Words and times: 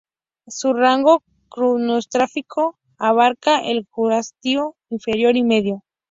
Su 0.47 0.73
rango 0.73 1.21
cronoestratigráfico 1.49 2.75
abarcaba 2.97 3.59
el 3.67 3.85
Jurásico 3.91 4.75
inferior 4.89 5.35
y 5.37 5.43
medio. 5.43 5.83